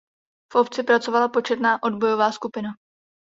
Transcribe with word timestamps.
V 0.53 0.55
obci 0.55 0.83
pracovala 0.83 1.27
početná 1.29 1.83
odbojová 1.87 2.31
skupina. 2.31 2.69